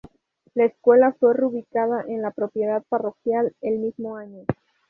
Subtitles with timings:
[0.55, 4.45] La escuela fue reubicada en la propiedad parroquial el mismo año.